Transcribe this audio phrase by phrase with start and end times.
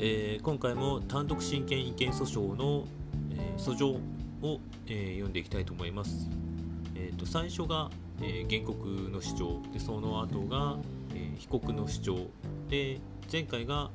[0.00, 2.84] えー、今回も単独親権違憲訴訟の、
[3.32, 6.28] えー、訴状を、えー、読んでいきたいと思います。
[6.94, 9.62] えーと、最初が、え原告の主張。
[9.72, 10.76] でその後が、
[11.14, 12.16] え被告の主張。
[12.68, 13.00] で
[13.30, 13.90] 前回が、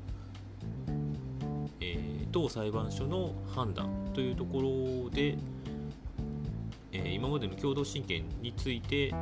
[1.80, 1.98] え
[2.32, 5.38] 当裁判所の判断というところで、
[6.92, 9.14] え今までの共同親権について、え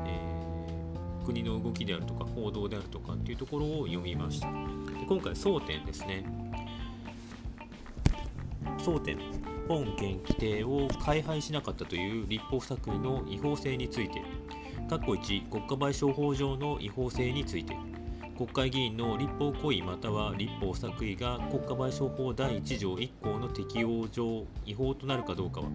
[1.25, 4.49] 国の動きであるとか報道であるとかっていうところを読みました。
[4.49, 4.55] で
[5.09, 6.42] 今回争点ですね。
[8.79, 9.19] 争点
[9.69, 14.23] 本件規定を開廃しなかったという立法作為の違法性について
[14.89, 17.77] 括弧1国家賠償法上の違法性について
[18.37, 25.67] 国会議員の立法行為または立法作為が国家賠償法第1条1項の適用上違法となるかどうかは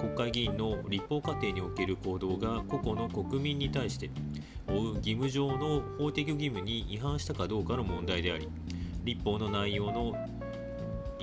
[0.00, 4.10] 国会議員の立法過程における行動が個々の国民に対して
[4.66, 8.48] 負う義務上の法的義務に違反したかどうかの問題であり
[9.04, 10.14] 立法の内容の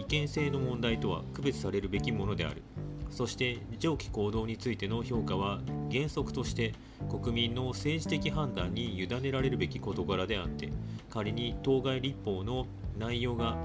[0.05, 2.61] 違憲性の問題とは区別されるべきものである
[3.09, 5.61] そして上記行動についての評価は
[5.91, 6.73] 原則として
[7.09, 10.69] 国民の政治的判断に委ねられるべき事柄であって
[11.09, 12.67] 仮に当該立法の
[12.99, 13.57] 内容が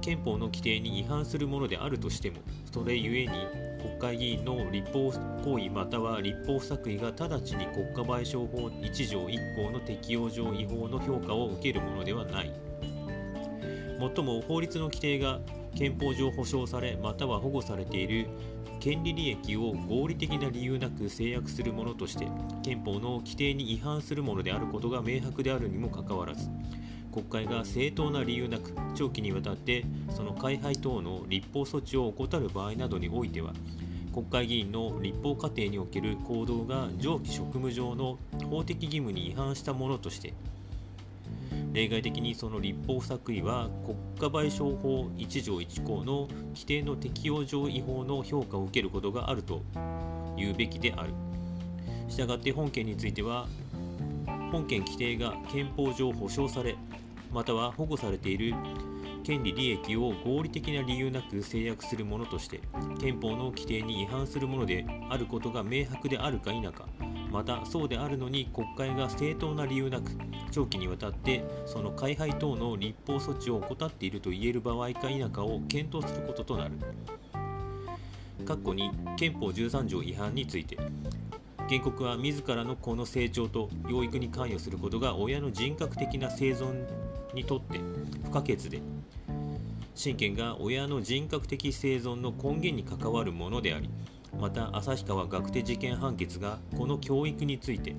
[0.00, 2.38] 憲法の規定に違反するものであるとしても
[2.72, 3.32] それゆえに
[3.82, 5.12] 国会議員の立法
[5.44, 12.63] 行為または立法作為が直ちに国家賠償法1条1項の適用上違法の評価を受けるものではない。
[14.04, 15.40] もっとも法律の規定が
[15.74, 18.28] 憲法上保障されまたは保護されている
[18.78, 22.28] 権利利益を合理的な理由なく制約するものとして
[22.62, 26.50] 憲法の規定に違反するものであることが明白であるにもかかわらず
[27.12, 33.54] 国会が正当な理由なく長期にわたってその開廃等の立法措置を怠る場合などにおいては
[34.12, 38.18] 国会議員の立法過程における行動が上記職務上の
[38.50, 40.34] 法的義務に違反したものとして
[41.74, 49.62] 例外的にその立法不作為は国家賠償法1条1項の規定の適用上違法の評価を受けることがあると
[50.36, 51.12] 言うべきである。
[52.08, 53.48] したがって本件については
[54.52, 56.76] 本件規定が憲法上保障され
[57.32, 58.54] または保護されている
[59.24, 62.60] 権利利益を合理的な理由なく制約するものとして
[63.00, 66.86] 憲法の規定に違反するものであることが明白であるか否か
[67.34, 70.12] またそうであるのに国会が正当な理由なく
[70.52, 76.78] 長期にわたってその開廃等の立法措置を怠っていると言える場合か否かを検討することとなる。
[78.44, 80.78] 括弧に憲法13条違反について
[81.68, 86.86] 原告は自らの子の成長と養育に関与することが親の人格的な生存
[87.34, 87.80] にとって
[88.22, 88.80] 不可欠で
[89.94, 93.88] 親権が親の人格的生存の根源に関わるものであり
[94.40, 97.94] また旭川学手事件判決がこの教育について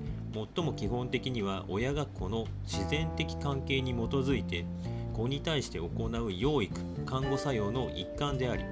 [0.54, 4.64] 最も基本的には親が子の自然的関係に基づいて
[5.14, 8.64] 子に対して行う養育看護作用の一環であり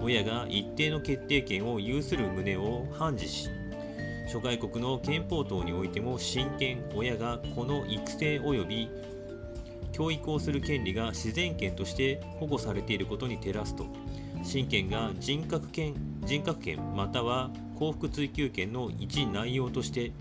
[0.00, 3.50] 親が一定の決定権を有する旨を判事し
[4.28, 8.88] 諸外国の憲法等においても親権親が子の育成及び
[9.92, 13.84] 教育をする権利が自然権として保護されていることに照らすと。
[14.42, 15.94] 親権が人格権
[16.24, 20.12] 人格権または幸福追求権の一内容として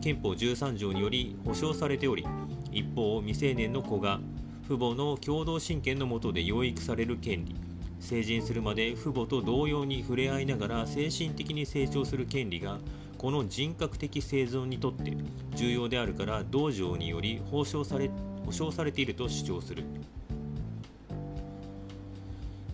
[0.00, 2.26] 憲法13条により保障されており
[2.72, 4.20] 一方未成年の子が
[4.66, 7.54] 父母の共同親権の下で養育される権利
[8.00, 12.78] 成人するまで父母と同様に触れ合いながら精神的に成長する権利が
[13.16, 15.16] この人格的生存にとって
[15.54, 18.10] 重要であるから道場により保障され
[18.46, 19.84] 保障されていると主張する。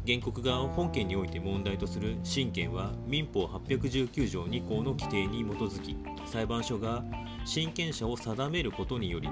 [0.06, 7.02] 原告が本件において問題とする親権は民法819条2項の規定に基づき裁判所が
[7.44, 9.28] 親権者を定めることにより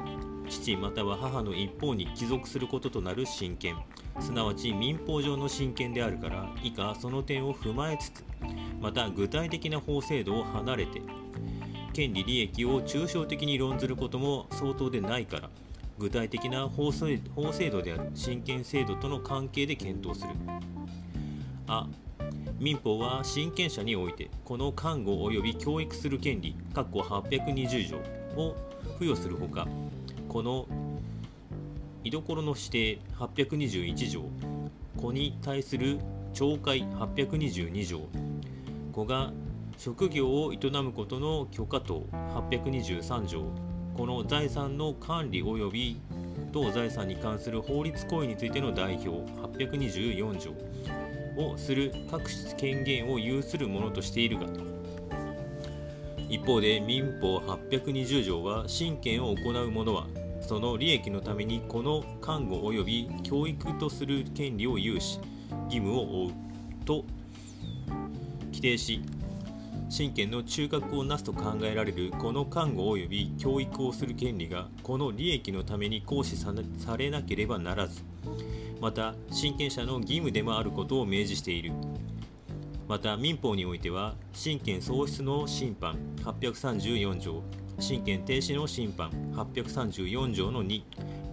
[0.48, 3.76] 父または母の一方に帰属することとなる親権。
[4.20, 8.24] すなわち民法上の親権であるから以下その点を踏まえつつ
[8.80, 11.00] また具体的な法制度を離れて
[11.92, 15.50] 権利利益を抽象的に論ずることも相当でないから
[15.98, 17.18] 具体的な法制
[17.70, 20.30] 度である親権制度との関係で検討する。
[21.66, 21.88] あ
[22.58, 27.96] 民法は親権者においてこの看護及び教育する権利括弧820条
[28.40, 28.54] を
[28.94, 29.66] 付与するほか
[30.28, 30.66] この
[32.04, 34.22] 居所の指定821条
[34.96, 35.98] 子に対する
[36.34, 38.00] 懲戒822条
[38.92, 39.32] 子が
[39.76, 43.44] 職業を営むことの許可等823条
[43.96, 46.00] この財産の管理及び
[46.50, 49.10] 同財産に関する法律行為についての代表
[49.58, 50.52] 824条
[51.42, 54.46] をする各種権限を有するものとしているが
[56.28, 60.06] 一方で民法820条は親権を行う者は
[60.40, 65.20] その利益のためにこの看護及び教育とする権利を有し
[65.66, 66.34] 義務を負う
[66.84, 67.04] と
[68.46, 69.02] 規定し
[69.92, 76.50] 親権の中核をなすと考えられるこの看護及び教育をする権利がこの利益のために行使さ
[76.96, 78.00] れなければならず
[78.80, 81.72] また親権者の義務でもあることを明示している。
[82.88, 87.42] また民法においては親権喪失の審判834条
[87.78, 90.82] 親権停止の審判834条の2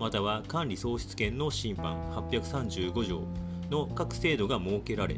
[0.01, 3.23] または管理喪失権の審判835条
[3.69, 5.17] の各制度が設けられ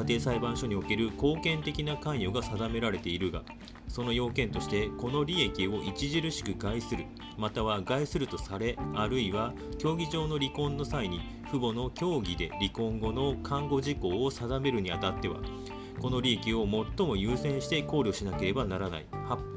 [0.00, 3.42] 家庭裁判所における貢献的な関与が定められているが
[3.86, 7.04] その要件としてこの利益を著しく害する
[7.36, 15.36] または害するとされあるいは競技上の離婚の際に父母の協議で離婚後の看護事項を定めるにあたっては
[16.00, 16.66] この利益を
[16.96, 19.06] 最も優先して考慮しなければならない。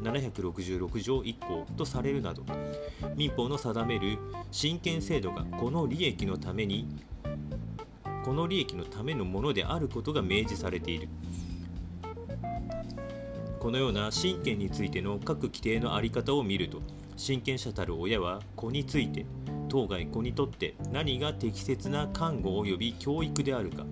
[0.04, 2.44] 766条1項とされるなど
[3.16, 4.18] 民法の定める
[4.52, 6.88] 親権制度がこの利益のために
[8.24, 11.10] この利益のためのものであることが明示されている。
[13.64, 16.82] このような親権についての各規定の在り方を見ると
[17.16, 19.26] 親権者たる親は子について
[19.70, 23.86] 当該子にとって何が適切な看護及び教育であるか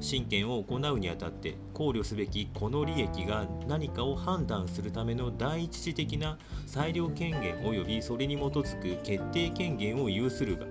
[0.00, 10.64] 親権を行うにあたって考慮すべきこの利益が何かを判断するための第一次的な裁量権限及びそれに基づく決定権限を有するが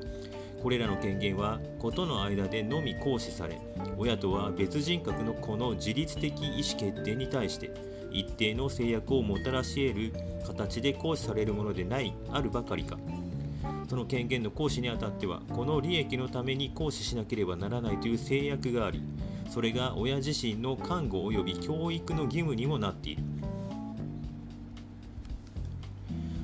[0.67, 3.57] これらの権限は子との間でのみ行使され
[3.97, 7.71] 親とは別人格の子の自律的意思決定に対して
[8.11, 10.13] 一定の制約をもたらし得る
[10.45, 12.97] 形で行使されるものでないあるばかりか。
[13.87, 19.01] その権限の行使にあたってはこの利益のために行使しなければならないという制約があり
[19.49, 23.23] それが親自身の看護及び教育の義務にもなっている。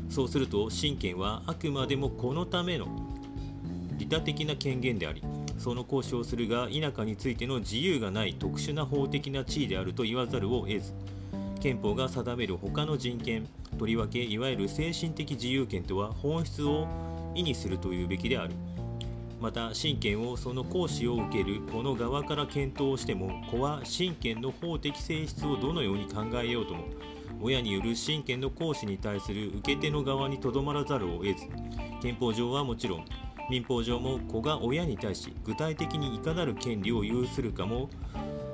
[0.10, 3.03] そうすると親権はあくまでもこのための
[3.98, 5.24] 利他的な権限であり
[5.58, 10.94] その行使をするが田舎についての自由がない特殊な法的な地位であると言わざるを得ず
[11.62, 13.48] 憲法が定める他の人権
[13.78, 16.88] とりわけいわゆる精神的自由権とは本質を
[17.36, 18.54] 意にするというべきである。
[19.44, 26.86] また親権をその行使を受けるこの側から検討しても子は親権の法的性質をどのように考えようとも
[27.42, 31.50] 親による親権の行使に対する受け手の側にとどまらざるを得ず
[32.02, 33.06] 憲法上はもちろん
[33.54, 37.88] 民法上も子が親に対し具体的にいかなる権利を有するかも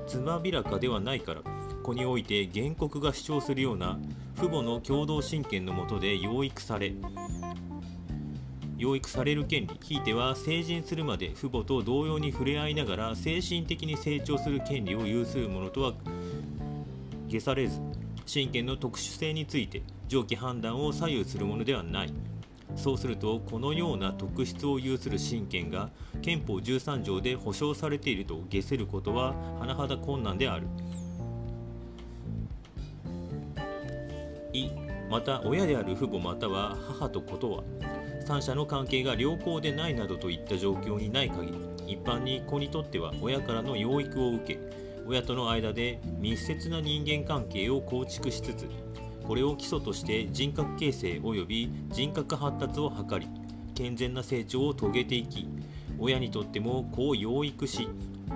[0.05, 1.41] つまびらかではないから
[1.83, 3.97] 子において原告が主張するような
[4.35, 6.95] 父母の共同親権のもとで養育され
[8.77, 15.93] 養育される権利ひいては成人するまで父母と同様に触れ合いながら精神的に成長する権利を有する者とは
[17.29, 17.79] 消されず
[18.25, 22.28] 親権の特殊性について上記判断を左右するものではない。
[22.79, 25.89] そうするとこのような特質を有する親権が
[26.21, 30.67] 憲法13条で保障されていると下せることは甚だ困難である。
[34.53, 34.69] い
[35.09, 37.63] また親である父母または母と子とは
[38.25, 44.59] 三者の関係が良好でないなどといった状況にない限り一般に子にとっては親からの養育を受け
[45.07, 48.67] 親との間で密接な人間関係を構築しつつ
[49.29, 53.27] これを基礎として人格形成及び人格発達を図り
[53.75, 55.47] 健全な成長を遂げていき
[55.99, 57.87] 親にとっても子を養育し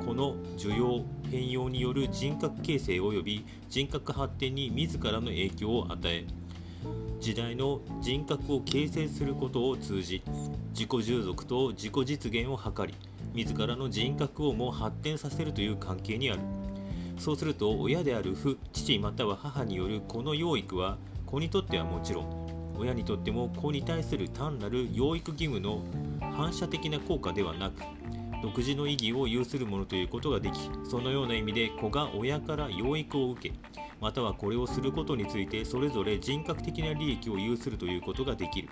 [0.05, 6.27] この受容変容による人格形成及び人格発展に自らの影響を与え
[7.19, 10.21] 時代の人格を形成することを通じ
[10.73, 12.93] 自己従属と自己実現を図り
[13.33, 16.62] 自らの人格をも発展させるという関係にある。
[17.17, 25.83] そうすると親である父父または母によるこの養育は子にとってはもちろん親にとっても子に対する単なる養育義務の
[26.19, 27.81] 反射的な効果ではなく
[28.41, 33.55] 独自の意義を有するものということができそのような意味で子が親から養育を受け
[34.01, 38.69] またはこれをすることについてそれぞれ人格的な利益を有するということができる。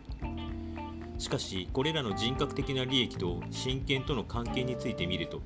[1.21, 5.43] しかしこれらの人格的な利益と親権との関係について見ると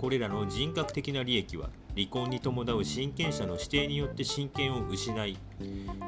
[0.00, 5.36] これらの人格的な利益は離婚に伴う親権者の指定によって親権を失い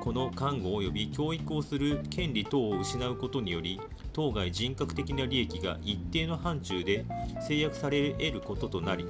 [0.00, 3.78] この看護及び教育をする権利等を失うことにより
[4.14, 7.04] 当該人格的な利益が一定の範疇で
[7.46, 9.04] 制約され得ることとなり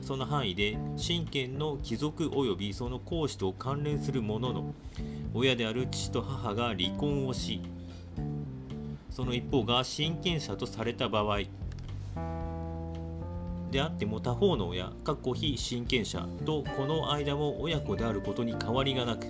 [0.00, 4.74] その範囲で親権の帰属及びその行使と関連するものの
[5.34, 7.60] 親である父と母が離婚をし
[9.10, 11.40] その一方が親権者とされた場合
[13.74, 19.26] であっても他方の親かっこ、非親権者とこの間も親子であることに変わりがなく、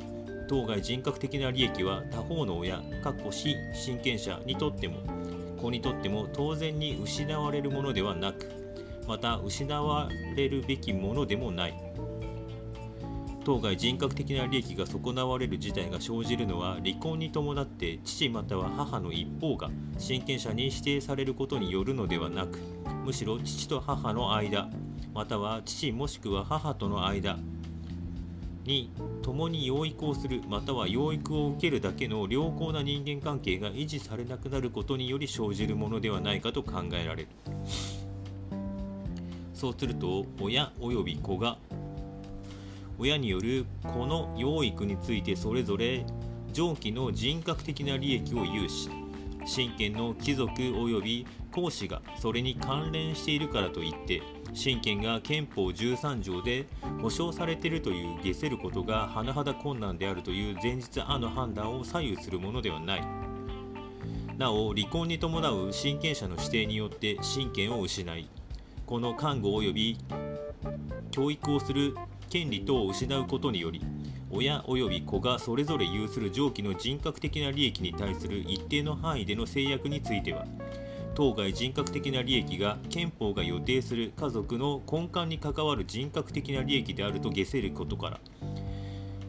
[0.51, 4.99] 当該人格的な利益は他方の親かっこ非親権者にとっても
[5.63, 8.51] 子にとっても当然に失われるものではなく
[9.09, 11.84] また失われるべきものでもない。
[13.45, 22.59] 当該人格的な利益が損なわれる事態が生じるのは離婚に伴って父または母の一方が親権者に指定されることによるのではなく
[23.05, 24.71] むしろ父と母の間
[25.13, 27.37] または父もしくは母との間
[28.65, 28.91] に
[29.23, 37.29] 共に養育をするまたは養育を受けるだけの良好な人間関係が維持されなくなることにより生じるものではないかと考えられる。
[39.53, 41.59] そうすると親及び子が
[42.99, 46.05] 親による子の養育についてそれぞれ
[46.53, 48.89] 上記の人格的な利益を有し
[49.47, 54.23] 親権の貴族及び公子がそれに関連しているからといって
[54.55, 56.67] 親権が憲法13条で
[57.03, 63.35] 保障されているという下せることが甚だ困難であるという前日案の判断を左右するものではない。
[64.39, 68.29] なお離婚に伴う親権者の指定によって親権を失い
[68.85, 69.99] この看護及び
[71.13, 71.95] 教育をする
[72.29, 73.81] 権利等を失うことにより
[74.31, 80.45] 親及び子がそれぞれ有する上記の人格的な利益に対する一定の範囲での制約については
[81.15, 88.21] 当該人格的な利益が憲法が予定する家族の根幹に関わる人格的な利益であると下せることから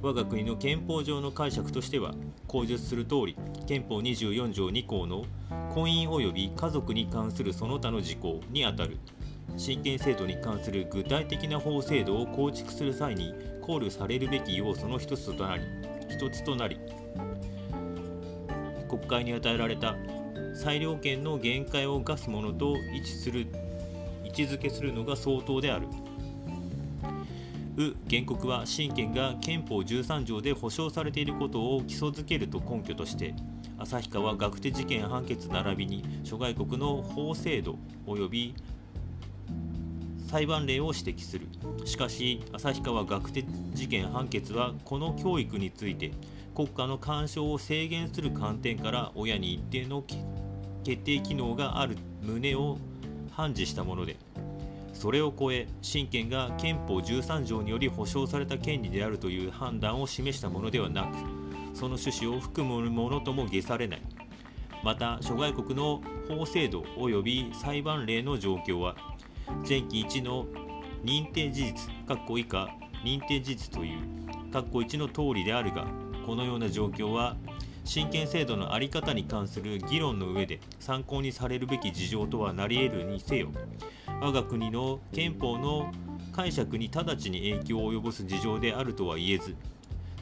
[0.02, 2.14] 我が国の憲法上の解釈としては
[2.48, 3.38] 口述する通り
[3.68, 5.26] 憲法24条2項の
[5.74, 8.98] 婚姻及び家族に関するその他の事項にあたる。
[9.58, 15.64] 親権制度に関する具体的な法制度を構築する際に考慮されるべき要素の一つとなり
[16.10, 16.80] 一つとなり
[18.88, 19.96] 国会に与えられた
[20.54, 23.48] 裁量権の限界を課すものと位置する
[24.24, 25.88] 位置づけするのが相当である。
[27.78, 33.34] う原告は親権が憲法13条で保障されていることを基礎づけると根拠として
[33.78, 38.56] 旭川学手事件判決並びに諸外国の法制度及び
[40.36, 41.48] 裁判例を指摘する。
[41.86, 46.12] しかし旭川学手事件判決はこの教育について
[46.54, 50.04] 国家の干渉を制限する観点から親に一定の
[50.84, 52.78] 決定機能がある旨を
[53.32, 54.18] 判事したもので
[54.94, 61.16] それを超え親権が憲法13条により保障された権利であるという判断を示したものではなく
[61.74, 64.02] その趣旨を含むものとも下されない。
[64.86, 68.96] また諸外国の法制度及び裁判例の状況は
[69.68, 70.46] 前期1の
[71.04, 71.92] 認定事実
[72.38, 72.70] 以下
[73.04, 74.00] 認定事実という
[74.52, 75.86] 1の通りであるが
[76.26, 77.36] このような状況は
[77.84, 83.50] 親権制度の在り方に関する議論の上で参考にされるべき事情とはなり得るにせよ
[84.22, 85.92] 我が国の憲法の
[86.34, 89.56] 解釈に直ちに影響を及ぼす事情であるとは言えず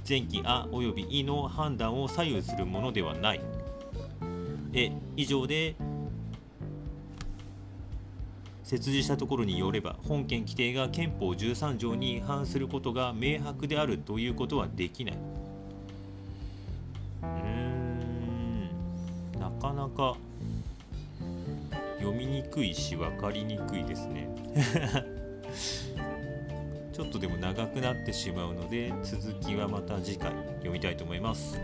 [0.08, 3.42] 前期「あ」及び「い」の判断を左右するものではない。
[4.74, 5.76] え以上で
[8.64, 15.18] 設置したところによれば本件規定が憲法13条に違反することが明白であるということはできない。
[17.22, 18.70] うーん
[19.40, 20.16] なかなか
[22.00, 24.28] 読みにくいし分かりにくいですね
[26.92, 31.60] ちょっとでも長くなってしまうので続きはまた次回読みたいと思います。